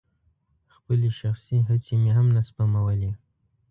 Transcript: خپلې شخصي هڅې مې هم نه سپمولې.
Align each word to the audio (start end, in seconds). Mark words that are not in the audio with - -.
خپلې 0.75 1.09
شخصي 1.19 1.57
هڅې 1.67 1.93
مې 2.01 2.11
هم 2.17 2.27
نه 2.35 2.41
سپمولې. 2.49 3.11